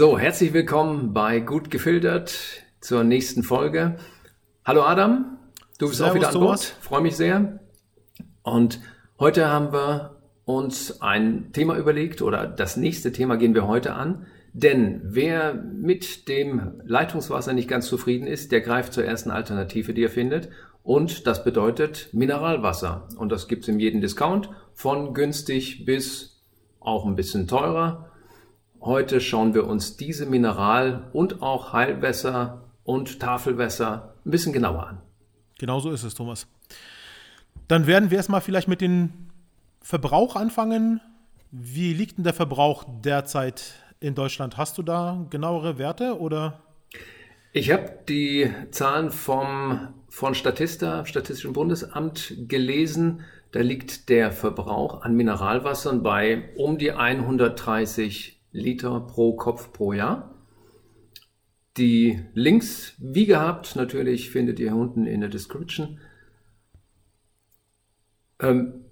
[0.00, 3.96] So, herzlich willkommen bei Gut gefiltert zur nächsten Folge.
[4.64, 5.36] Hallo Adam,
[5.78, 6.74] du bist Servus, auch wieder an Bord.
[6.80, 7.60] Freue mich sehr.
[8.42, 8.80] Und
[9.18, 14.24] heute haben wir uns ein Thema überlegt oder das nächste Thema gehen wir heute an.
[14.54, 20.04] Denn wer mit dem Leitungswasser nicht ganz zufrieden ist, der greift zur ersten Alternative, die
[20.04, 20.48] er findet.
[20.82, 23.06] Und das bedeutet Mineralwasser.
[23.18, 26.40] Und das gibt's in jedem Discount, von günstig bis
[26.80, 28.09] auch ein bisschen teurer.
[28.80, 35.02] Heute schauen wir uns diese Mineral- und auch Heilwässer und Tafelwässer ein bisschen genauer an.
[35.58, 36.46] Genau so ist es, Thomas.
[37.68, 39.10] Dann werden wir erstmal vielleicht mit dem
[39.82, 41.02] Verbrauch anfangen.
[41.50, 44.56] Wie liegt denn der Verbrauch derzeit in Deutschland?
[44.56, 46.60] Hast du da genauere Werte oder?
[47.52, 53.24] Ich habe die Zahlen vom, von Statista, Statistischen Bundesamt gelesen.
[53.52, 60.34] Da liegt der Verbrauch an Mineralwassern bei um die 130 Liter pro Kopf pro Jahr.
[61.76, 65.98] Die Links, wie gehabt, natürlich findet ihr unten in der Description.
[68.40, 68.84] Ähm,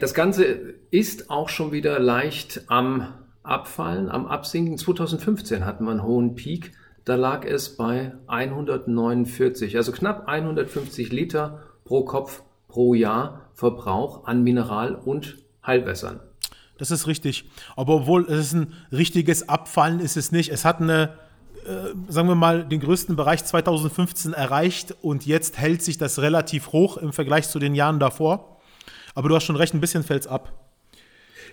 [0.00, 0.44] das Ganze
[0.90, 4.78] ist auch schon wieder leicht am Abfallen, am Absinken.
[4.78, 6.72] 2015 hatten wir einen hohen Peak.
[7.04, 14.42] Da lag es bei 149, also knapp 150 Liter pro Kopf pro Jahr Verbrauch an
[14.42, 16.20] Mineral- und Heilwässern.
[16.78, 17.44] Das ist richtig.
[17.74, 20.50] Aber obwohl es ein richtiges Abfallen ist es nicht.
[20.50, 21.14] Es hat eine,
[21.64, 26.72] äh, sagen wir mal, den größten Bereich 2015 erreicht und jetzt hält sich das relativ
[26.72, 28.58] hoch im Vergleich zu den Jahren davor.
[29.14, 30.52] Aber du hast schon recht, ein bisschen fällt es ab.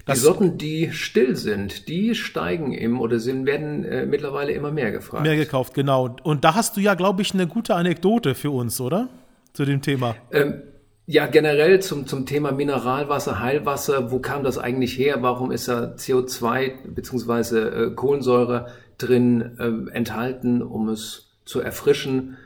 [0.06, 4.92] Die Sorten, die still sind, die steigen im oder sind, werden äh, mittlerweile immer mehr
[4.92, 5.24] gefragt.
[5.24, 6.18] Mehr gekauft, genau.
[6.24, 9.08] Und da hast du ja, glaube ich, eine gute Anekdote für uns, oder?
[9.54, 10.16] Zu dem Thema.
[10.32, 10.62] Ähm,
[11.06, 15.18] ja, generell zum, zum Thema Mineralwasser, Heilwasser, wo kam das eigentlich her?
[15.22, 17.58] Warum ist da CO2 bzw.
[17.60, 22.38] Äh, Kohlensäure drin äh, enthalten, um es zu erfrischen?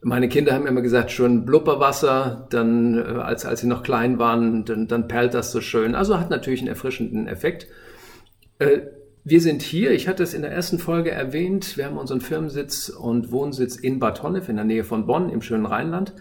[0.00, 4.64] Meine Kinder haben immer gesagt, schön Blubberwasser, dann, äh, als, als sie noch klein waren,
[4.64, 5.94] dann, dann perlt das so schön.
[5.94, 7.66] Also hat natürlich einen erfrischenden Effekt.
[8.58, 8.80] Äh,
[9.24, 12.88] wir sind hier, ich hatte es in der ersten Folge erwähnt, wir haben unseren Firmensitz
[12.88, 16.14] und Wohnsitz in Bad Honnef in der Nähe von Bonn im schönen Rheinland.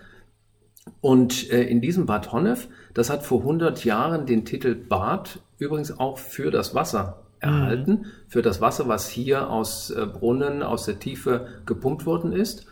[1.01, 5.99] Und äh, in diesem Bad Honnef, das hat vor 100 Jahren den Titel Bad übrigens
[5.99, 8.05] auch für das Wasser erhalten, mhm.
[8.27, 12.65] für das Wasser, was hier aus Brunnen, aus der Tiefe gepumpt worden ist.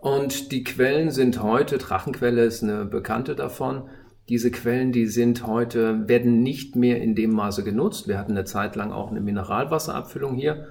[0.00, 3.88] Und die Quellen sind heute, Drachenquelle ist eine bekannte davon,
[4.28, 8.08] diese Quellen, die sind heute, werden nicht mehr in dem Maße genutzt.
[8.08, 10.66] Wir hatten eine Zeit lang auch eine Mineralwasserabfüllung hier.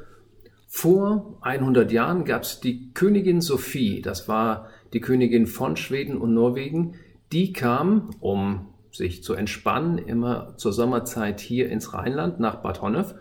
[0.67, 6.33] Vor 100 Jahren gab es die Königin Sophie, das war die Königin von Schweden und
[6.33, 6.95] Norwegen.
[7.31, 13.15] Die kam, um sich zu entspannen, immer zur Sommerzeit hier ins Rheinland nach Bad Honnef.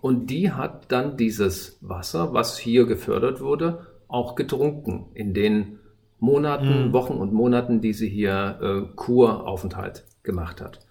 [0.00, 5.78] Und die hat dann dieses Wasser, was hier gefördert wurde, auch getrunken in den
[6.18, 6.92] Monaten, mhm.
[6.92, 10.85] Wochen und Monaten, die sie hier äh, Kuraufenthalt gemacht hat.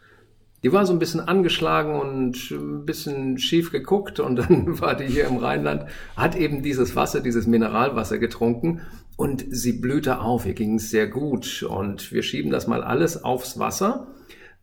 [0.65, 5.05] Die war so ein bisschen angeschlagen und ein bisschen schief geguckt und dann war die
[5.05, 5.85] hier im Rheinland,
[6.17, 8.81] hat eben dieses Wasser, dieses Mineralwasser getrunken
[9.15, 10.47] und sie blühte auf.
[10.47, 14.07] Ihr ging es sehr gut und wir schieben das mal alles aufs Wasser.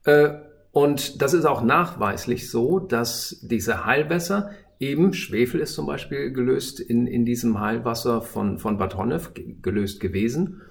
[0.02, 0.30] Äh,
[0.72, 6.80] und das ist auch nachweislich so, dass diese Heilwässer Eben, Schwefel ist zum Beispiel gelöst
[6.80, 9.30] in, in diesem Heilwasser von, von Bad Honnef,
[9.62, 10.62] gelöst gewesen,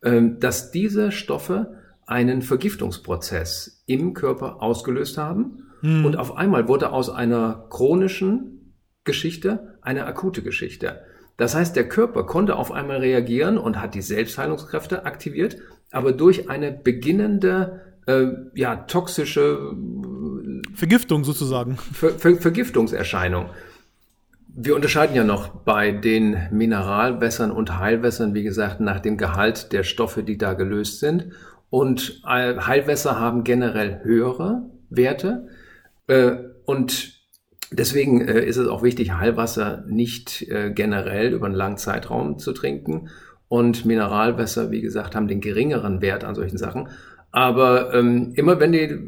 [0.00, 1.74] ähm, dass diese Stoffe
[2.08, 5.64] einen Vergiftungsprozess im Körper ausgelöst haben.
[5.82, 6.06] Hm.
[6.06, 8.74] Und auf einmal wurde aus einer chronischen
[9.04, 11.02] Geschichte eine akute Geschichte.
[11.36, 15.58] Das heißt, der Körper konnte auf einmal reagieren und hat die Selbstheilungskräfte aktiviert,
[15.92, 19.74] aber durch eine beginnende, äh, ja, toxische
[20.74, 21.76] Vergiftung sozusagen.
[21.76, 23.50] Ver Ver Vergiftungserscheinung.
[24.48, 29.84] Wir unterscheiden ja noch bei den Mineralwässern und Heilwässern, wie gesagt, nach dem Gehalt der
[29.84, 31.32] Stoffe, die da gelöst sind.
[31.70, 35.48] Und Heilwässer haben generell höhere Werte.
[36.06, 37.18] Äh, und
[37.70, 42.52] deswegen äh, ist es auch wichtig, Heilwasser nicht äh, generell über einen langen Zeitraum zu
[42.52, 43.08] trinken.
[43.48, 46.88] Und Mineralwässer, wie gesagt, haben den geringeren Wert an solchen Sachen.
[47.30, 48.98] Aber ähm, immer wenn die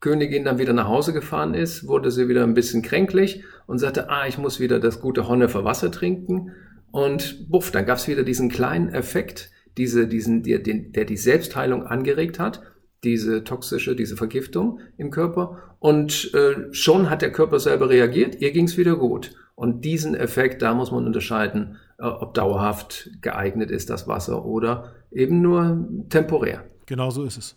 [0.00, 4.10] Königin dann wieder nach Hause gefahren ist, wurde sie wieder ein bisschen kränklich und sagte,
[4.10, 6.52] ah, ich muss wieder das gute Honnefer Wasser trinken.
[6.90, 11.16] Und buff, dann gab es wieder diesen kleinen Effekt, diese, diesen, der, den, der die
[11.16, 12.62] Selbstheilung angeregt hat,
[13.04, 15.76] diese toxische, diese Vergiftung im Körper.
[15.78, 19.34] Und äh, schon hat der Körper selber reagiert, ihr ging es wieder gut.
[19.54, 24.92] Und diesen Effekt, da muss man unterscheiden, äh, ob dauerhaft geeignet ist das Wasser oder
[25.10, 26.64] eben nur temporär.
[26.86, 27.56] Genau so ist es.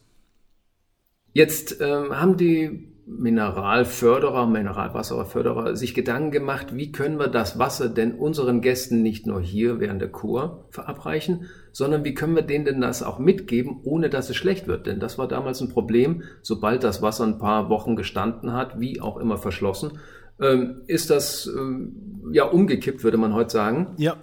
[1.34, 8.14] Jetzt ähm, haben die Mineralförderer, Mineralwasserförderer sich Gedanken gemacht, wie können wir das Wasser denn
[8.14, 12.82] unseren Gästen nicht nur hier während der Kur verabreichen, sondern wie können wir denen denn
[12.82, 14.88] das auch mitgeben, ohne dass es schlecht wird.
[14.88, 19.02] Denn das war damals ein Problem, sobald das Wasser ein paar Wochen gestanden hat, wie
[19.02, 20.00] auch immer verschlossen,
[20.40, 23.94] ähm, ist das ähm, ja umgekippt, würde man heute sagen.
[23.98, 24.16] Ja.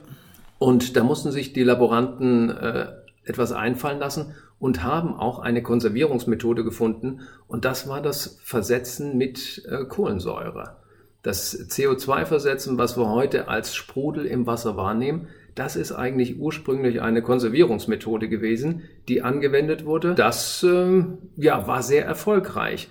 [0.59, 2.87] Und da mussten sich die Laboranten äh,
[3.25, 9.65] etwas einfallen lassen und haben auch eine Konservierungsmethode gefunden und das war das Versetzen mit
[9.69, 10.79] äh, Kohlensäure.
[11.23, 17.21] Das CO2-Versetzen, was wir heute als Sprudel im Wasser wahrnehmen, das ist eigentlich ursprünglich eine
[17.21, 20.15] Konservierungsmethode gewesen, die angewendet wurde.
[20.15, 21.05] Das äh,
[21.37, 22.89] ja, war sehr erfolgreich.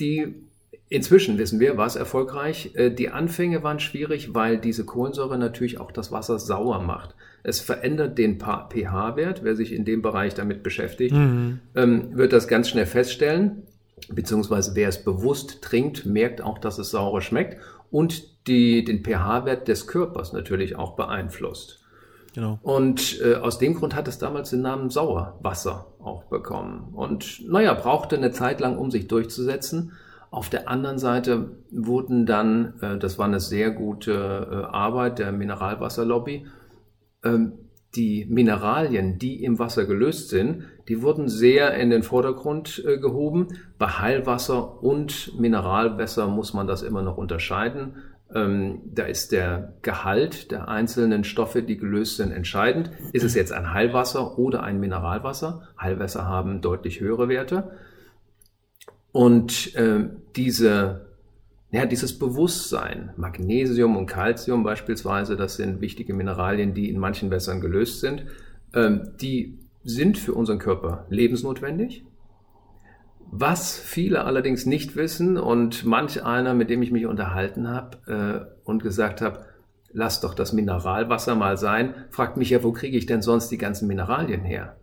[0.00, 0.47] Die
[0.90, 2.70] Inzwischen wissen wir, war es erfolgreich.
[2.74, 7.14] Äh, die Anfänge waren schwierig, weil diese Kohlensäure natürlich auch das Wasser sauer macht.
[7.42, 9.44] Es verändert den pH-Wert.
[9.44, 11.60] Wer sich in dem Bereich damit beschäftigt, mhm.
[11.74, 13.62] Ähm, wird das ganz schnell feststellen.
[14.10, 17.58] Beziehungsweise wer es bewusst trinkt, merkt auch, dass es sauer schmeckt
[17.90, 21.80] und die, den pH-Wert des Körpers natürlich auch beeinflusst.
[22.34, 22.58] Genau.
[22.62, 26.92] Und äh, aus dem Grund hat es damals den Namen Sauerwasser auch bekommen.
[26.94, 29.92] Und naja, brauchte eine Zeit lang, um sich durchzusetzen.
[30.30, 35.32] Auf der anderen Seite wurden dann, äh, das war eine sehr gute äh, Arbeit der
[35.32, 36.46] Mineralwasserlobby,
[37.24, 37.52] ähm,
[37.94, 43.48] die Mineralien, die im Wasser gelöst sind, die wurden sehr in den Vordergrund äh, gehoben.
[43.78, 47.96] Bei Heilwasser und Mineralwässer muss man das immer noch unterscheiden.
[48.34, 52.90] Ähm, da ist der Gehalt der einzelnen Stoffe, die gelöst sind, entscheidend.
[53.14, 55.68] Ist es jetzt ein Heilwasser oder ein Mineralwasser?
[55.80, 57.70] Heilwässer haben deutlich höhere Werte.
[59.12, 61.06] Und äh, diese,
[61.70, 67.60] ja, dieses Bewusstsein, Magnesium und Calcium beispielsweise, das sind wichtige Mineralien, die in manchen Wässern
[67.60, 68.26] gelöst sind,
[68.72, 72.04] äh, die sind für unseren Körper lebensnotwendig.
[73.30, 78.64] Was viele allerdings nicht wissen und manch einer, mit dem ich mich unterhalten habe äh,
[78.64, 79.44] und gesagt habe,
[79.92, 83.58] lass doch das Mineralwasser mal sein, fragt mich ja, wo kriege ich denn sonst die
[83.58, 84.76] ganzen Mineralien her?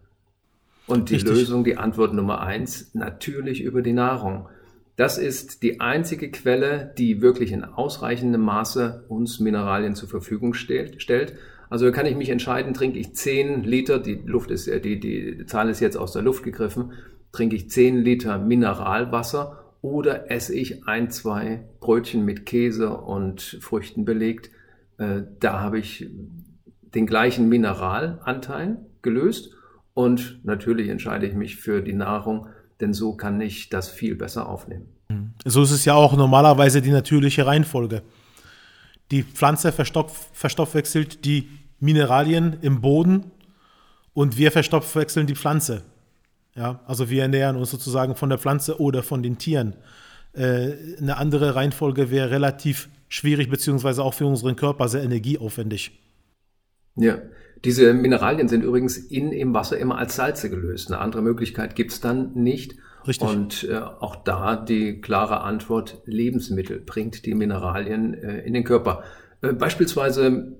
[0.87, 1.33] Und die Richtig.
[1.33, 4.47] Lösung, die Antwort Nummer eins, natürlich über die Nahrung.
[4.95, 11.33] Das ist die einzige Quelle, die wirklich in ausreichendem Maße uns Mineralien zur Verfügung stellt.
[11.69, 15.69] Also kann ich mich entscheiden, trinke ich 10 Liter, die Luft ist, die, die Zahl
[15.69, 16.93] ist jetzt aus der Luft gegriffen,
[17.31, 24.05] trinke ich 10 Liter Mineralwasser oder esse ich ein, zwei Brötchen mit Käse und Früchten
[24.05, 24.51] belegt.
[24.97, 26.09] Äh, da habe ich
[26.81, 29.55] den gleichen Mineralanteil gelöst
[29.95, 32.47] und natürlich entscheide ich mich für die Nahrung,
[32.81, 34.87] denn so kann ich das viel besser aufnehmen.
[35.09, 35.33] Mhm.
[35.45, 38.03] So ist es ja auch normalerweise die natürliche Reihenfolge.
[39.09, 41.47] Die Pflanze verstoff, verstoffwechselt die
[41.79, 43.31] Mineralien im Boden
[44.13, 45.83] und wir verstoffwechseln die Pflanze.
[46.55, 49.75] Ja, also wir ernähren uns sozusagen von der Pflanze oder von den Tieren.
[50.33, 55.91] Äh, eine andere Reihenfolge wäre relativ schwierig, beziehungsweise auch für unseren Körper sehr energieaufwendig.
[56.95, 57.17] Ja,
[57.63, 60.91] diese Mineralien sind übrigens in im Wasser immer als Salze gelöst.
[60.91, 62.75] Eine andere Möglichkeit gibt's dann nicht.
[63.07, 63.27] Richtig.
[63.27, 69.03] Und äh, auch da die klare Antwort, Lebensmittel bringt die Mineralien äh, in den Körper.
[69.41, 70.57] Äh, beispielsweise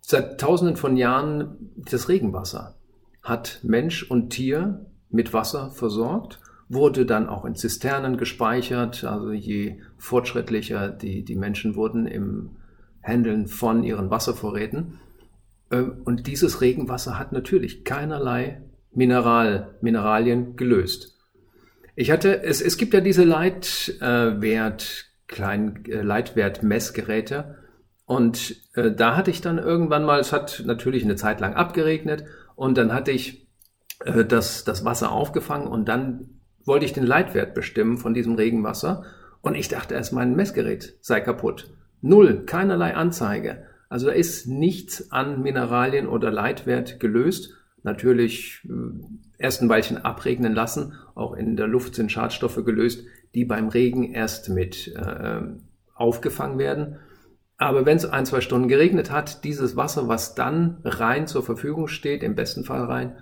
[0.00, 2.76] seit tausenden von Jahren das Regenwasser
[3.22, 9.04] hat Mensch und Tier mit Wasser versorgt, wurde dann auch in Zisternen gespeichert.
[9.04, 12.56] Also je fortschrittlicher die, die Menschen wurden im
[13.02, 15.00] Handeln von ihren Wasservorräten.
[15.70, 21.18] Ähm, und dieses Regenwasser hat natürlich keinerlei Mineral, Mineralien gelöst.
[21.96, 27.58] Ich hatte, es, es gibt ja diese Leitwert, kleinen Leitwert-Messgeräte.
[28.06, 32.24] Und äh, da hatte ich dann irgendwann mal, es hat natürlich eine Zeit lang abgeregnet
[32.54, 33.48] und dann hatte ich
[34.04, 39.04] äh, das, das Wasser aufgefangen und dann wollte ich den Leitwert bestimmen von diesem Regenwasser
[39.40, 41.70] und ich dachte erst, mein Messgerät sei kaputt.
[42.00, 43.66] Null, keinerlei Anzeige.
[43.94, 47.54] Also da ist nichts an Mineralien oder Leitwert gelöst.
[47.84, 48.72] Natürlich äh,
[49.38, 50.94] erst ein Weilchen abregnen lassen.
[51.14, 53.04] Auch in der Luft sind Schadstoffe gelöst,
[53.36, 55.42] die beim Regen erst mit äh,
[55.94, 56.96] aufgefangen werden.
[57.56, 61.86] Aber wenn es ein, zwei Stunden geregnet hat, dieses Wasser, was dann rein zur Verfügung
[61.86, 63.12] steht, im besten Fall rein,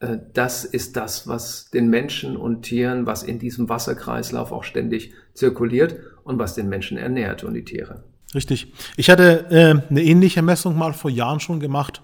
[0.00, 5.14] äh, das ist das, was den Menschen und Tieren, was in diesem Wasserkreislauf auch ständig
[5.34, 8.02] zirkuliert und was den Menschen ernährt und die Tiere.
[8.34, 8.72] Richtig.
[8.96, 12.00] Ich hatte äh, eine ähnliche Messung mal vor Jahren schon gemacht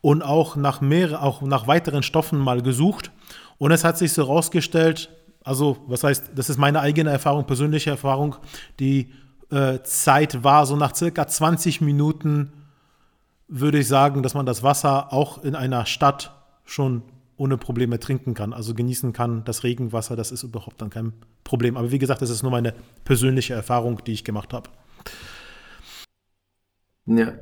[0.00, 3.10] und auch nach mehreren, auch nach weiteren Stoffen mal gesucht.
[3.58, 5.10] Und es hat sich so herausgestellt,
[5.44, 8.36] also was heißt, das ist meine eigene Erfahrung, persönliche Erfahrung,
[8.80, 9.12] die
[9.50, 12.52] äh, Zeit war so nach circa 20 Minuten,
[13.48, 16.32] würde ich sagen, dass man das Wasser auch in einer Stadt
[16.64, 17.02] schon
[17.36, 21.12] ohne Probleme trinken kann, also genießen kann, das Regenwasser, das ist überhaupt dann kein
[21.44, 21.76] Problem.
[21.76, 24.70] Aber wie gesagt, das ist nur meine persönliche Erfahrung, die ich gemacht habe.
[27.06, 27.34] Ja,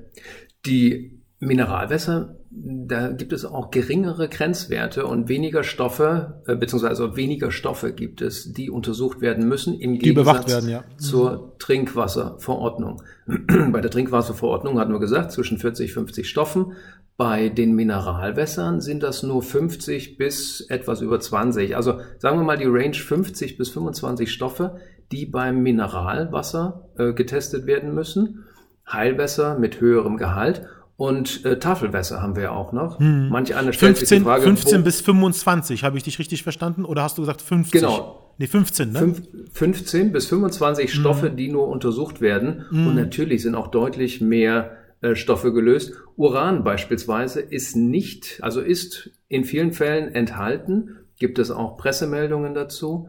[0.67, 7.93] die Mineralwässer, da gibt es auch geringere Grenzwerte und weniger Stoffe, äh, beziehungsweise weniger Stoffe
[7.93, 10.85] gibt es, die untersucht werden müssen, im Die bewacht Gegensatz werden, ja.
[10.99, 13.03] zur Trinkwasserverordnung.
[13.73, 16.73] Bei der Trinkwasserverordnung hatten wir gesagt, zwischen 40, 50 Stoffen.
[17.17, 21.77] Bei den Mineralwässern sind das nur 50 bis etwas über 20.
[21.77, 24.77] Also sagen wir mal die Range 50 bis 25 Stoffe,
[25.13, 28.45] die beim Mineralwasser äh, getestet werden müssen.
[28.91, 32.99] Heilwässer mit höherem Gehalt und äh, Tafelwässer haben wir ja auch noch.
[33.01, 33.29] Hm.
[33.29, 36.43] Manch einer stellt sich die 15, Frage, 15 wo, bis 25, habe ich dich richtig
[36.43, 36.85] verstanden?
[36.85, 37.81] Oder hast du gesagt 50?
[37.81, 38.21] Genau.
[38.39, 38.99] Nee, 15, ne?
[38.99, 39.23] fünf-
[39.53, 41.01] 15 bis 25 Hm.
[41.01, 42.65] Stoffe, die nur untersucht werden.
[42.71, 45.93] Und natürlich sind auch deutlich mehr äh, Stoffe gelöst.
[46.17, 50.97] Uran beispielsweise ist nicht, also ist in vielen Fällen enthalten.
[51.19, 53.09] Gibt es auch Pressemeldungen dazu.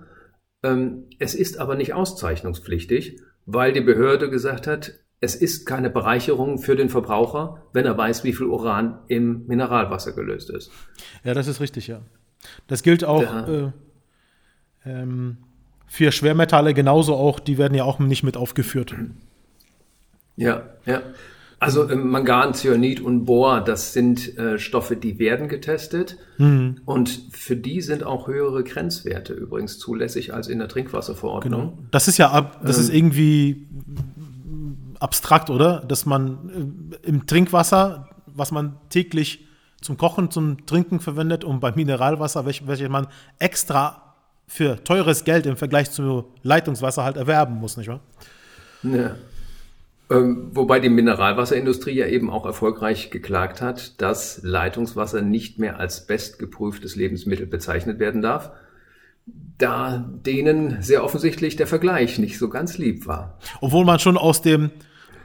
[0.62, 6.60] Ähm, es ist aber nicht auszeichnungspflichtig, weil die Behörde gesagt hat, es ist keine Bereicherung
[6.60, 10.72] für den Verbraucher, wenn er weiß, wie viel Uran im Mineralwasser gelöst ist.
[11.24, 12.02] Ja, das ist richtig, ja.
[12.68, 13.48] Das gilt auch Ja.
[13.48, 13.72] äh,
[14.86, 15.38] ähm,
[15.88, 18.94] für Schwermetalle genauso auch, die werden ja auch nicht mit aufgeführt.
[20.36, 21.02] Ja, ja.
[21.58, 26.18] Also ähm, Mangan, Cyanid und Bohr, das sind äh, Stoffe, die werden getestet.
[26.38, 31.62] Und für die sind auch höhere Grenzwerte übrigens zulässig als in der Trinkwasserverordnung.
[31.62, 31.78] Genau.
[31.92, 33.68] Das ist ja ab, das ist irgendwie
[35.06, 35.80] abstrakt, oder?
[35.88, 39.48] Dass man äh, im Trinkwasser, was man täglich
[39.82, 43.08] zum Kochen, zum Trinken verwendet und beim Mineralwasser, welch- welches man
[43.40, 44.14] extra
[44.48, 48.02] für teures Geld im Vergleich zu Leitungswasser halt erwerben muss, nicht wahr?
[48.84, 49.16] Ja.
[50.12, 56.06] Ähm, wobei die Mineralwasserindustrie ja eben auch erfolgreich geklagt hat, dass Leitungswasser nicht mehr als
[56.06, 58.52] bestgeprüftes Lebensmittel bezeichnet werden darf,
[59.58, 63.40] da denen sehr offensichtlich der Vergleich nicht so ganz lieb war.
[63.62, 64.70] Obwohl man schon aus dem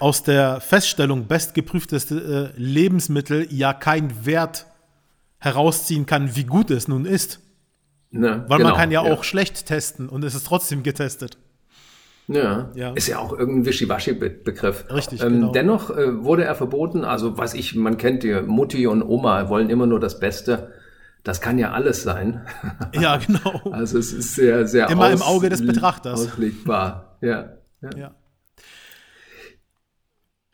[0.00, 4.66] aus der Feststellung bestgeprüftes äh, Lebensmittel ja keinen Wert
[5.38, 7.40] herausziehen kann, wie gut es nun ist.
[8.10, 11.38] Ne, Weil genau, man kann ja, auch schlecht testen und es ist trotzdem getestet.
[12.26, 12.92] Ja, Ja.
[12.92, 14.86] ist ja auch irgendein Wischiwaschi-Begriff.
[14.92, 15.52] Richtig, Ähm, genau.
[15.52, 19.70] Dennoch äh, wurde er verboten, also was ich, man kennt die Mutti und Oma wollen
[19.70, 20.72] immer nur das Beste.
[21.24, 22.46] Das kann ja alles sein.
[22.92, 23.60] Ja, genau.
[23.72, 26.20] Also es ist sehr, sehr Immer im Auge des Betrachters.
[26.20, 27.56] Auslegbar, ja.
[27.82, 27.90] ja.
[27.96, 28.10] Ja.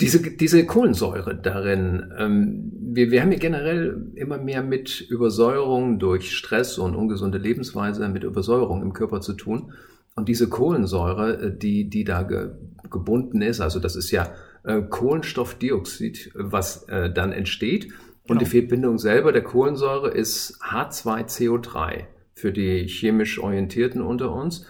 [0.00, 6.36] Diese, diese Kohlensäure darin, ähm, wir, wir haben ja generell immer mehr mit Übersäuerung durch
[6.36, 9.72] Stress und ungesunde Lebensweise, mit Übersäuerung im Körper zu tun.
[10.14, 12.50] Und diese Kohlensäure, äh, die, die da ge,
[12.90, 14.32] gebunden ist, also das ist ja
[14.64, 17.86] äh, Kohlenstoffdioxid, was äh, dann entsteht.
[18.28, 18.40] Und Genau.
[18.40, 24.66] die Verbindung selber der Kohlensäure ist H2CO3 für die chemisch Orientierten unter uns.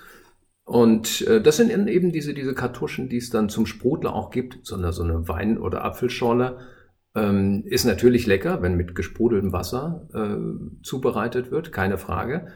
[0.67, 4.67] Und äh, das sind eben diese, diese Kartuschen, die es dann zum Sprudler auch gibt,
[4.67, 6.59] sondern so eine Wein- oder Apfelschorle.
[7.15, 12.49] Ähm, ist natürlich lecker, wenn mit gesprudeltem Wasser äh, zubereitet wird, keine Frage.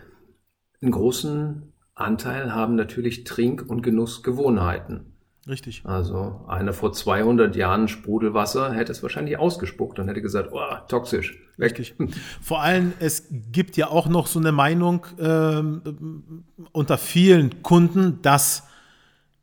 [0.82, 5.19] Einen großen Anteil haben natürlich Trink- und Genussgewohnheiten.
[5.50, 5.83] Richtig.
[5.85, 11.40] Also einer vor 200 Jahren Sprudelwasser hätte es wahrscheinlich ausgespuckt und hätte gesagt, oh, toxisch,
[11.57, 11.76] weg.
[11.76, 11.97] Richtig.
[12.40, 18.62] Vor allem, es gibt ja auch noch so eine Meinung ähm, unter vielen Kunden, dass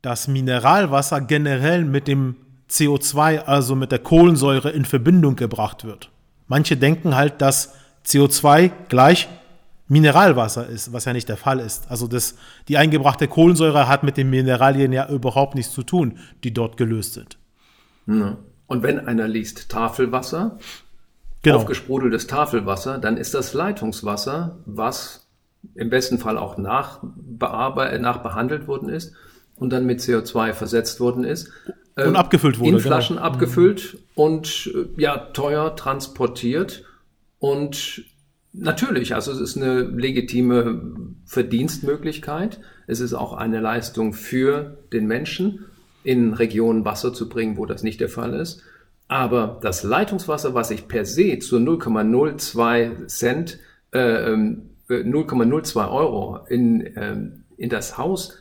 [0.02, 2.38] das Mineralwasser generell mit dem
[2.70, 6.10] CO2, also mit der Kohlensäure, in Verbindung gebracht wird.
[6.48, 9.28] Manche denken halt, dass CO2 gleich
[9.88, 11.89] Mineralwasser ist, was ja nicht der Fall ist.
[11.89, 12.36] Also das,
[12.67, 17.13] die eingebrachte Kohlensäure hat mit den Mineralien ja überhaupt nichts zu tun, die dort gelöst
[17.13, 17.38] sind.
[18.06, 20.58] Und wenn einer liest Tafelwasser,
[21.44, 21.60] Genau.
[21.60, 25.27] aufgesprudeltes Tafelwasser, dann ist das Leitungswasser, was
[25.75, 29.13] im besten Fall auch nachbehandelt worden ist
[29.56, 31.51] und dann mit CO2 versetzt worden ist.
[31.96, 32.88] Und abgefüllt wurde, In genau.
[32.88, 36.84] Flaschen abgefüllt und äh, ja, teuer transportiert.
[37.39, 38.03] Und
[38.58, 40.82] natürlich, also es ist eine legitime
[41.26, 42.60] Verdienstmöglichkeit.
[42.88, 45.66] Es ist auch eine Leistung für den Menschen,
[46.04, 48.62] in Regionen Wasser zu bringen, wo das nicht der Fall ist.
[49.08, 53.60] Aber das Leitungswasser, was ich per se zu 0,02 Cent,
[53.94, 58.38] äh, ähm, äh, 0,02 Euro in, ähm, in das Haus,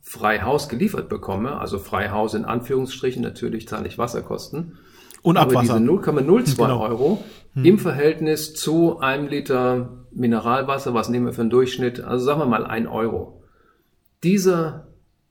[0.00, 4.78] frei Haus geliefert bekomme, also frei Haus in Anführungsstrichen, natürlich zahle ich Wasserkosten.
[5.22, 5.84] Und Aber diese Abwasser.
[6.22, 6.80] 0,02 Genau.
[6.80, 7.24] Euro
[7.64, 12.00] im Verhältnis zu einem Liter Mineralwasser, was nehmen wir für einen Durchschnitt?
[12.00, 13.42] Also sagen wir mal ein Euro.
[14.22, 14.88] Dieser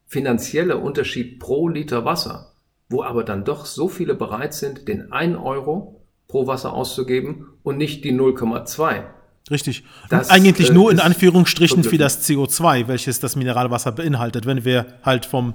[0.08, 2.54] finanzielle Unterschied pro Liter Wasser,
[2.90, 7.78] wo aber dann doch so viele bereit sind, den 1 Euro pro Wasser auszugeben und
[7.78, 9.04] nicht die 0,2,
[9.52, 9.84] Richtig.
[10.10, 14.88] Das, eigentlich äh, nur in Anführungsstrichen für das CO2, welches das Mineralwasser beinhaltet, wenn wir
[15.04, 15.54] halt vom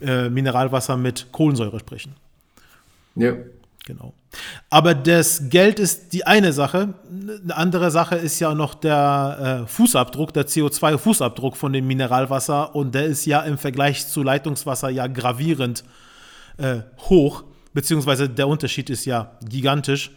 [0.00, 2.16] äh, Mineralwasser mit Kohlensäure sprechen.
[3.14, 3.34] Ja.
[3.86, 4.14] Genau.
[4.70, 6.94] Aber das Geld ist die eine Sache.
[7.10, 12.74] Eine andere Sache ist ja noch der äh, Fußabdruck, der CO2-Fußabdruck von dem Mineralwasser.
[12.74, 15.84] Und der ist ja im Vergleich zu Leitungswasser ja gravierend
[16.56, 20.12] äh, hoch, beziehungsweise der Unterschied ist ja gigantisch.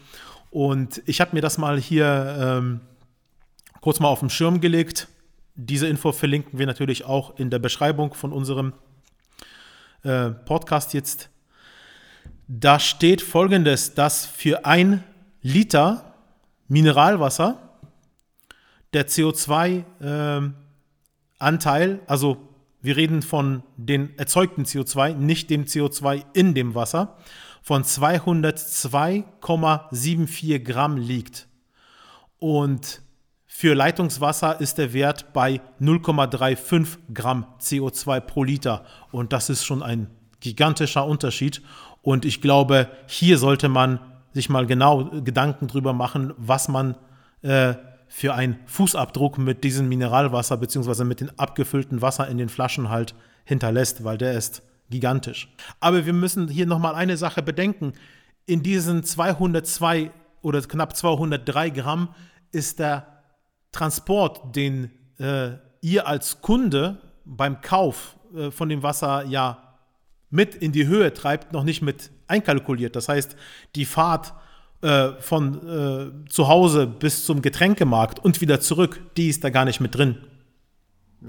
[0.49, 2.79] Und ich habe mir das mal hier ähm,
[3.81, 5.09] kurz mal auf den Schirm gelegt.
[5.55, 8.73] Diese Info verlinken wir natürlich auch in der Beschreibung von unserem
[10.03, 11.29] äh, Podcast jetzt.
[12.47, 15.03] Da steht folgendes, dass für ein
[15.41, 16.15] Liter
[16.69, 17.61] Mineralwasser
[18.93, 22.37] der CO2-Anteil, äh, also
[22.81, 27.17] wir reden von den erzeugten CO2, nicht dem CO2 in dem Wasser,
[27.61, 31.49] von 202,74 Gramm liegt.
[32.39, 33.01] Und
[33.45, 38.85] für Leitungswasser ist der Wert bei 0,35 Gramm CO2 pro Liter.
[39.11, 41.61] Und das ist schon ein gigantischer Unterschied.
[42.07, 43.99] Und ich glaube, hier sollte man
[44.31, 46.95] sich mal genau Gedanken drüber machen, was man
[47.41, 47.73] äh,
[48.07, 51.03] für einen Fußabdruck mit diesem Mineralwasser bzw.
[51.03, 55.53] mit dem abgefüllten Wasser in den Flaschen halt hinterlässt, weil der ist gigantisch.
[55.81, 57.91] Aber wir müssen hier nochmal eine Sache bedenken.
[58.45, 60.09] In diesen 202
[60.41, 62.15] oder knapp 203 Gramm
[62.53, 63.05] ist der
[63.73, 69.66] Transport, den äh, ihr als Kunde beim Kauf äh, von dem Wasser ja
[70.29, 72.95] mit in die Höhe treibt, noch nicht mit einkalkuliert.
[72.95, 73.35] Das heißt,
[73.75, 74.33] die Fahrt
[74.81, 75.67] äh, von
[76.25, 79.95] äh, zu Hause bis zum Getränkemarkt und wieder zurück, die ist da gar nicht mit
[79.95, 80.17] drin.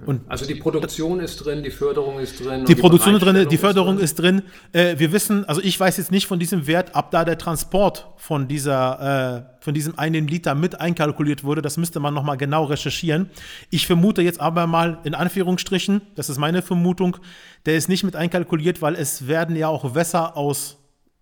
[0.04, 2.66] Und also die Produktion ist drin, die Förderung ist drin.
[2.66, 4.38] Die, die Produktion ist drin, die Förderung ist drin.
[4.38, 4.90] Ist drin.
[4.92, 8.06] Äh, wir wissen, also ich weiß jetzt nicht von diesem Wert, ab da der Transport
[8.18, 11.62] von dieser, äh, von diesem einen Liter mit einkalkuliert wurde.
[11.62, 13.30] Das müsste man nochmal genau recherchieren.
[13.70, 17.16] Ich vermute jetzt aber mal in Anführungsstrichen, das ist meine Vermutung,
[17.64, 20.76] der ist nicht mit einkalkuliert, weil es werden ja auch Wässer aus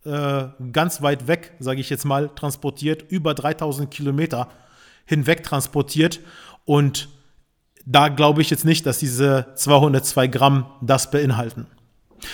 [0.04, 4.48] äh, ganz weit weg, sage ich jetzt mal, transportiert, über 3000 Kilometer
[5.04, 6.18] hinweg transportiert
[6.64, 7.08] und
[7.86, 11.66] da glaube ich jetzt nicht, dass diese 202 Gramm das beinhalten.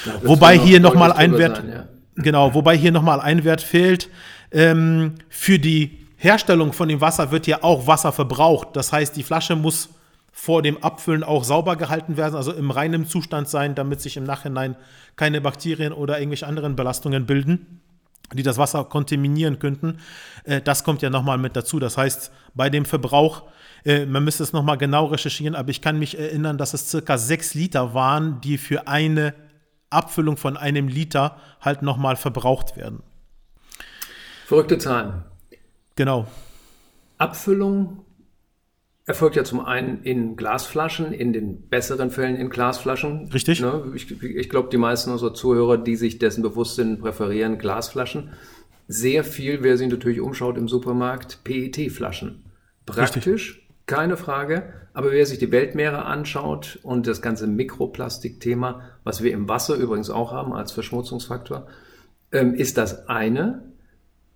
[0.07, 1.85] Ja, das wobei hier nochmal ein Wert, sein, ja.
[2.17, 4.09] genau, wobei hier nochmal ein Wert fehlt.
[4.51, 8.69] Ähm, für die Herstellung von dem Wasser wird ja auch Wasser verbraucht.
[8.75, 9.91] Das heißt, die Flasche muss
[10.33, 14.25] vor dem Abfüllen auch sauber gehalten werden, also im reinen Zustand sein, damit sich im
[14.25, 14.77] Nachhinein
[15.17, 17.83] keine Bakterien oder irgendwelche anderen Belastungen bilden,
[18.33, 19.99] die das Wasser kontaminieren könnten.
[20.45, 21.79] Äh, das kommt ja nochmal mit dazu.
[21.79, 23.43] Das heißt, bei dem Verbrauch
[23.85, 27.19] äh, man müsste es nochmal genau recherchieren, aber ich kann mich erinnern, dass es circa
[27.19, 29.35] sechs Liter waren, die für eine
[29.91, 33.03] Abfüllung von einem Liter halt nochmal verbraucht werden.
[34.47, 35.25] Verrückte Zahlen.
[35.97, 36.27] Genau.
[37.19, 38.05] Abfüllung
[39.05, 43.29] erfolgt ja zum einen in Glasflaschen, in den besseren Fällen in Glasflaschen.
[43.33, 43.61] Richtig.
[43.61, 43.93] Ne?
[43.95, 48.31] Ich, ich glaube, die meisten unserer Zuhörer, die sich dessen bewusst sind, präferieren Glasflaschen.
[48.89, 52.45] Sehr viel, wer sich natürlich umschaut im Supermarkt, PET-Flaschen.
[52.87, 53.62] Praktisch, Richtig.
[53.87, 54.73] Keine Frage.
[54.95, 60.11] Aber wer sich die Weltmeere anschaut und das ganze Mikroplastikthema, was wir im Wasser übrigens
[60.11, 61.67] auch haben als Verschmutzungsfaktor,
[62.31, 63.73] ähm, ist das eine.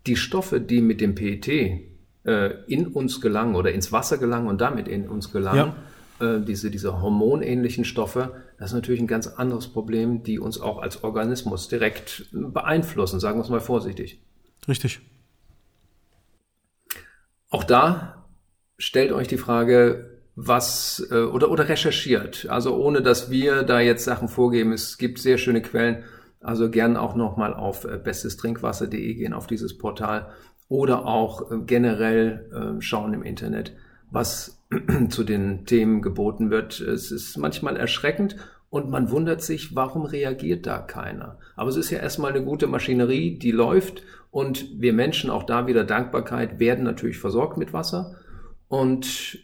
[0.06, 4.60] Die Stoffe, die mit dem PET äh, in uns gelangen oder ins Wasser gelangen und
[4.60, 5.74] damit in uns gelangen,
[6.20, 6.36] ja.
[6.36, 10.78] äh, diese, diese hormonähnlichen Stoffe, das ist natürlich ein ganz anderes Problem, die uns auch
[10.78, 14.20] als Organismus direkt beeinflussen, sagen wir es mal vorsichtig.
[14.66, 15.00] Richtig.
[17.50, 18.15] Auch da
[18.78, 22.46] stellt euch die Frage, was äh, oder oder recherchiert.
[22.48, 24.72] Also ohne dass wir da jetzt Sachen vorgeben.
[24.72, 26.04] Es gibt sehr schöne Quellen.
[26.40, 30.28] Also gern auch nochmal auf äh, bestestrinkwasser.de gehen auf dieses Portal
[30.68, 33.72] oder auch äh, generell schauen im Internet,
[34.10, 34.62] was
[35.08, 36.80] zu den Themen geboten wird.
[36.80, 38.36] Es ist manchmal erschreckend
[38.68, 41.38] und man wundert sich, warum reagiert da keiner.
[41.54, 45.66] Aber es ist ja erstmal eine gute Maschinerie, die läuft und wir Menschen, auch da
[45.66, 48.16] wieder Dankbarkeit, werden natürlich versorgt mit Wasser
[48.68, 49.38] und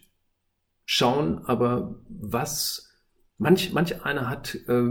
[0.85, 2.93] schauen aber, was
[3.37, 4.83] manch, manch einer hat, äh,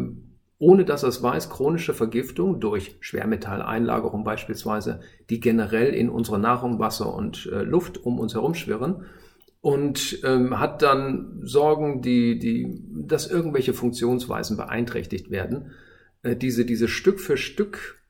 [0.58, 6.78] ohne dass er es weiß, chronische Vergiftung durch Schwermetalleinlagerung beispielsweise, die generell in unserer Nahrung,
[6.78, 9.06] Wasser und äh, Luft um uns herum schwirren
[9.60, 15.72] und ähm, hat dann Sorgen, die, die, dass irgendwelche Funktionsweisen beeinträchtigt werden.
[16.22, 18.00] Äh, diese, diese Stück für Stück,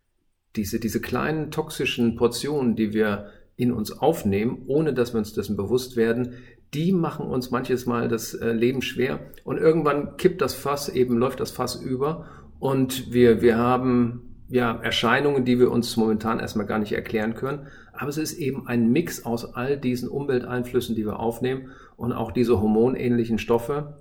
[0.56, 3.30] diese, diese kleinen toxischen Portionen, die wir
[3.62, 6.34] in uns aufnehmen, ohne dass wir uns dessen bewusst werden,
[6.74, 11.16] die machen uns manches Mal das äh, Leben schwer und irgendwann kippt das Fass, eben
[11.18, 12.26] läuft das Fass über
[12.58, 17.68] und wir, wir haben ja, Erscheinungen, die wir uns momentan erstmal gar nicht erklären können.
[17.94, 22.32] Aber es ist eben ein Mix aus all diesen Umwelteinflüssen, die wir aufnehmen und auch
[22.32, 23.96] diese hormonähnlichen Stoffe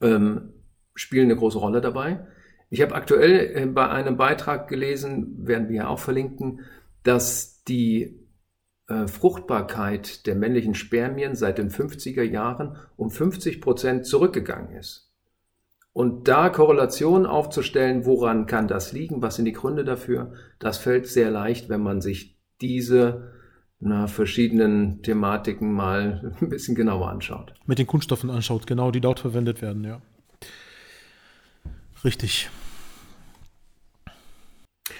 [0.00, 0.52] ähm,
[0.94, 2.24] spielen eine große Rolle dabei.
[2.70, 6.60] Ich habe aktuell äh, bei einem Beitrag gelesen, werden wir ja auch verlinken,
[7.02, 8.19] dass die
[9.06, 15.10] Fruchtbarkeit der männlichen Spermien seit den 50er Jahren um 50 Prozent zurückgegangen ist.
[15.92, 21.06] Und da Korrelationen aufzustellen, woran kann das liegen, was sind die Gründe dafür, das fällt
[21.06, 23.32] sehr leicht, wenn man sich diese
[23.80, 27.54] na, verschiedenen Thematiken mal ein bisschen genauer anschaut.
[27.66, 30.00] Mit den Kunststoffen anschaut, genau, die dort verwendet werden, ja.
[32.04, 32.48] Richtig.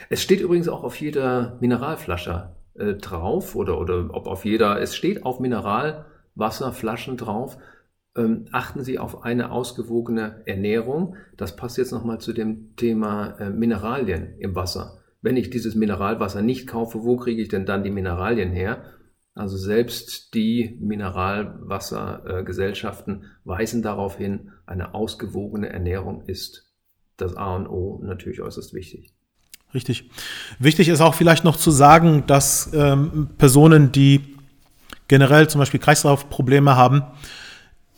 [0.08, 4.96] Es steht übrigens auch auf jeder Mineralflasche äh, drauf oder, oder ob auf jeder, es
[4.96, 7.56] steht auf Mineralwasserflaschen drauf,
[8.16, 11.16] ähm, achten Sie auf eine ausgewogene Ernährung.
[11.36, 14.98] Das passt jetzt nochmal zu dem Thema äh, Mineralien im Wasser.
[15.22, 18.84] Wenn ich dieses Mineralwasser nicht kaufe, wo kriege ich denn dann die Mineralien her?
[19.34, 26.74] Also selbst die Mineralwassergesellschaften äh, weisen darauf hin, eine ausgewogene Ernährung ist
[27.16, 29.14] das A und O natürlich äußerst wichtig.
[29.72, 30.10] Richtig.
[30.58, 34.36] Wichtig ist auch vielleicht noch zu sagen, dass ähm, Personen, die
[35.08, 37.02] generell zum Beispiel Kreislaufprobleme haben,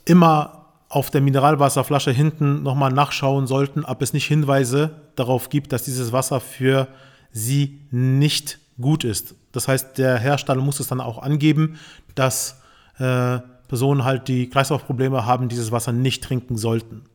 [0.04, 5.84] immer auf der Mineralwasserflasche hinten nochmal nachschauen sollten, ob es nicht Hinweise darauf gibt, dass
[5.84, 6.88] dieses Wasser für
[7.30, 9.34] sie nicht gut ist.
[9.52, 11.78] Das heißt, der Hersteller muss es dann auch angeben,
[12.14, 12.60] dass
[12.98, 17.06] äh, Personen halt, die Kreislaufprobleme haben, dieses Wasser nicht trinken sollten.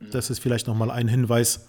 [0.00, 1.68] Das ist vielleicht nochmal ein Hinweis,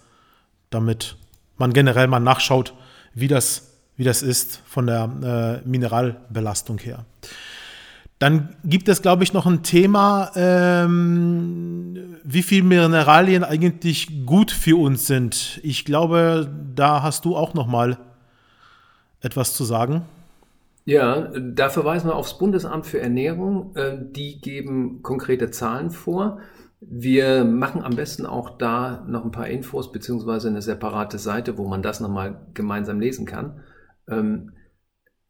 [0.70, 1.16] damit
[1.60, 2.74] man generell mal nachschaut,
[3.14, 7.04] wie das, wie das ist von der äh, Mineralbelastung her.
[8.18, 14.78] Dann gibt es, glaube ich, noch ein Thema, ähm, wie viel Mineralien eigentlich gut für
[14.78, 15.58] uns sind.
[15.62, 17.96] Ich glaube, da hast du auch noch mal
[19.22, 20.02] etwas zu sagen.
[20.84, 23.74] Ja, da verweisen wir aufs Bundesamt für Ernährung.
[23.76, 26.40] Äh, die geben konkrete Zahlen vor.
[26.80, 31.68] Wir machen am besten auch da noch ein paar Infos beziehungsweise eine separate Seite, wo
[31.68, 33.60] man das nochmal gemeinsam lesen kann.
[34.08, 34.52] Ähm,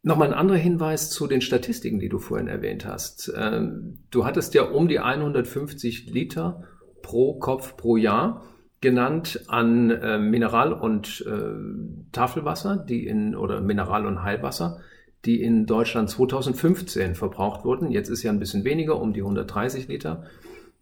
[0.03, 3.31] Nochmal ein anderer Hinweis zu den Statistiken, die du vorhin erwähnt hast.
[3.37, 6.63] Ähm, du hattest ja um die 150 Liter
[7.03, 8.43] pro Kopf pro Jahr
[8.79, 14.79] genannt an äh, Mineral- und äh, Tafelwasser, die in oder Mineral- und Heilwasser,
[15.25, 17.91] die in Deutschland 2015 verbraucht wurden.
[17.91, 20.23] Jetzt ist ja ein bisschen weniger, um die 130 Liter.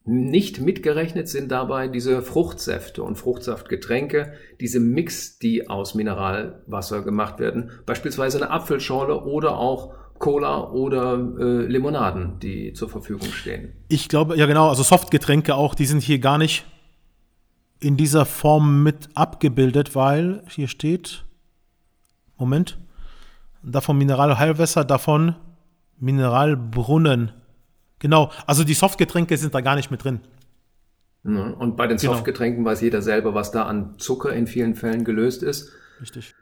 [0.06, 7.72] Nicht mitgerechnet sind dabei diese Fruchtsäfte und Fruchtsaftgetränke, diese Mix, die aus Mineralwasser gemacht werden,
[7.86, 13.74] beispielsweise eine Apfelschorle oder auch Cola oder äh, Limonaden, die zur Verfügung stehen.
[13.88, 16.66] Ich glaube, ja genau, also Softgetränke auch, die sind hier gar nicht
[17.80, 21.24] in dieser Form mit abgebildet, weil hier steht,
[22.38, 22.78] Moment,
[23.64, 25.36] davon Mineralheilwässer, davon
[25.98, 27.32] Mineralbrunnen.
[28.00, 30.22] Genau, also die Softgetränke sind da gar nicht mit drin.
[31.24, 32.14] Und bei den genau.
[32.14, 35.72] Softgetränken weiß jeder selber, was da an Zucker in vielen Fällen gelöst ist.
[36.00, 36.34] Richtig.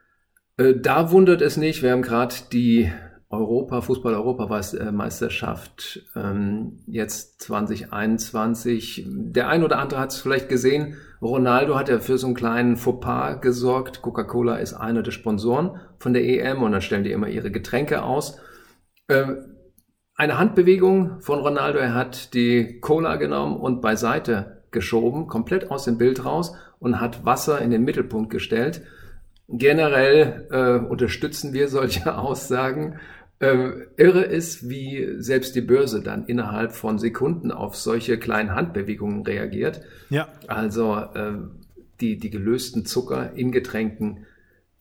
[0.58, 2.92] Äh, da wundert es nicht, wir haben gerade die
[3.30, 9.06] Europa, Fußball-Europameisterschaft ähm, jetzt 2021.
[9.08, 12.78] Der ein oder andere hat es vielleicht gesehen, Ronaldo hat ja für so einen kleinen
[12.78, 14.02] Fauxpas gesorgt.
[14.02, 18.04] Coca-Cola ist einer der Sponsoren von der EM und dann stellen die immer ihre Getränke
[18.04, 18.40] aus.
[19.10, 19.57] Ähm,
[20.18, 21.80] eine Handbewegung von Ronaldo.
[21.80, 27.24] Er hat die Cola genommen und beiseite geschoben, komplett aus dem Bild raus und hat
[27.24, 28.82] Wasser in den Mittelpunkt gestellt.
[29.48, 33.00] Generell äh, unterstützen wir solche Aussagen.
[33.40, 39.22] Äh, irre ist, wie selbst die Börse dann innerhalb von Sekunden auf solche kleinen Handbewegungen
[39.22, 39.82] reagiert.
[40.10, 40.28] Ja.
[40.48, 41.34] Also äh,
[42.02, 44.26] die, die gelösten Zucker in Getränken,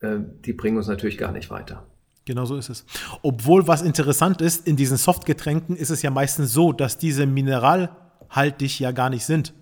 [0.01, 1.85] äh, die bringen uns natürlich gar nicht weiter.
[2.27, 2.85] Genau so ist es.
[3.21, 8.81] Obwohl, was interessant ist, in diesen Softgetränken ist es ja meistens so, dass diese mineralhaltig
[8.81, 9.53] ja gar nicht sind.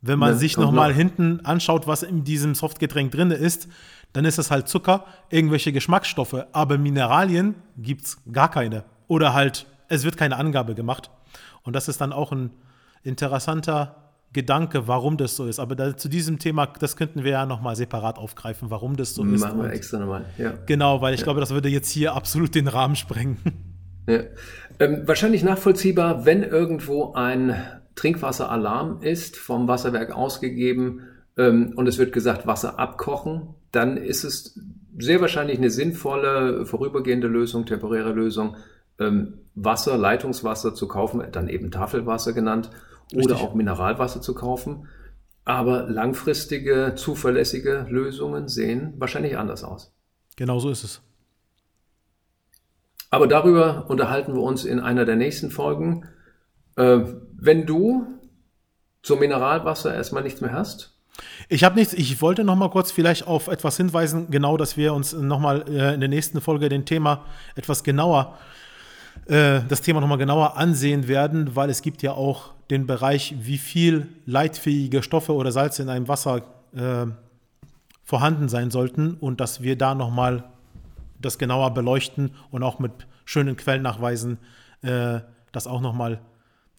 [0.00, 0.96] Wenn man ja, sich nochmal noch.
[0.96, 3.66] hinten anschaut, was in diesem Softgetränk drin ist,
[4.12, 8.84] dann ist es halt Zucker, irgendwelche Geschmacksstoffe, aber Mineralien gibt es gar keine.
[9.08, 11.10] Oder halt, es wird keine Angabe gemacht.
[11.64, 12.52] Und das ist dann auch ein
[13.02, 14.03] interessanter
[14.34, 15.58] Gedanke, warum das so ist.
[15.58, 19.22] Aber da, zu diesem Thema, das könnten wir ja nochmal separat aufgreifen, warum das so
[19.22, 19.40] Machen ist.
[19.40, 20.52] Machen wir extra nochmal, ja.
[20.66, 21.24] Genau, weil ich ja.
[21.24, 23.38] glaube, das würde jetzt hier absolut den Rahmen sprengen.
[24.06, 24.20] Ja.
[24.80, 27.56] Ähm, wahrscheinlich nachvollziehbar, wenn irgendwo ein
[27.94, 31.00] Trinkwasseralarm ist, vom Wasserwerk ausgegeben
[31.38, 34.60] ähm, und es wird gesagt, Wasser abkochen, dann ist es
[34.98, 38.56] sehr wahrscheinlich eine sinnvolle, vorübergehende Lösung, temporäre Lösung,
[38.98, 42.70] ähm, Wasser, Leitungswasser zu kaufen, dann eben Tafelwasser genannt
[43.12, 43.24] Richtig.
[43.24, 44.88] oder auch Mineralwasser zu kaufen.
[45.44, 49.92] Aber langfristige, zuverlässige Lösungen sehen wahrscheinlich anders aus.
[50.36, 51.02] Genau so ist es.
[53.10, 56.08] Aber darüber unterhalten wir uns in einer der nächsten Folgen.
[56.76, 57.00] Äh,
[57.32, 58.06] wenn du
[59.02, 60.94] zum Mineralwasser erstmal nichts mehr hast,
[61.48, 64.94] ich habe nichts, ich wollte noch mal kurz vielleicht auf etwas hinweisen, genau, dass wir
[64.94, 68.36] uns noch mal äh, in der nächsten Folge den Thema etwas genauer,
[69.26, 73.34] äh, das Thema noch mal genauer ansehen werden, weil es gibt ja auch den Bereich,
[73.40, 76.42] wie viel leitfähige Stoffe oder Salze in einem Wasser
[76.74, 77.06] äh,
[78.02, 80.44] vorhanden sein sollten und dass wir da noch mal
[81.20, 82.92] das genauer beleuchten und auch mit
[83.24, 84.38] schönen Quellennachweisen
[84.82, 85.20] äh,
[85.52, 86.20] das auch noch mal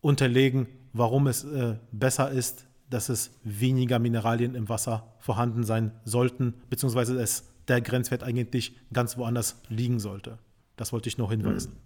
[0.01, 6.53] unterlegen, warum es äh, besser ist, dass es weniger Mineralien im Wasser vorhanden sein sollten,
[6.69, 10.37] beziehungsweise es der Grenzwert eigentlich ganz woanders liegen sollte.
[10.75, 11.77] Das wollte ich noch hinweisen.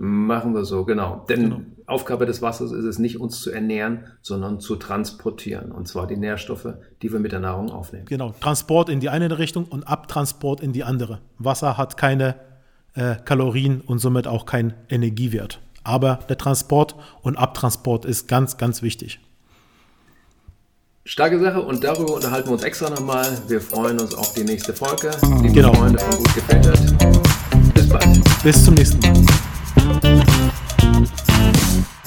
[0.00, 1.24] Machen wir so, genau.
[1.28, 1.60] Denn genau.
[1.86, 5.72] Aufgabe des Wassers ist es nicht, uns zu ernähren, sondern zu transportieren.
[5.72, 6.68] Und zwar die Nährstoffe,
[7.02, 8.04] die wir mit der Nahrung aufnehmen.
[8.06, 8.32] Genau.
[8.40, 11.18] Transport in die eine Richtung und Abtransport in die andere.
[11.38, 12.36] Wasser hat keine
[12.94, 15.58] äh, Kalorien und somit auch keinen Energiewert.
[15.82, 19.18] Aber der Transport und Abtransport ist ganz, ganz wichtig.
[21.04, 23.26] Starke Sache und darüber unterhalten wir uns extra nochmal.
[23.48, 25.10] Wir freuen uns auf die nächste Folge.
[25.42, 25.74] Liebe genau.
[25.74, 27.74] Freunde von Gut gefiltert.
[27.74, 28.42] Bis bald.
[28.44, 29.37] Bis zum nächsten Mal.
[31.06, 31.97] Thank you.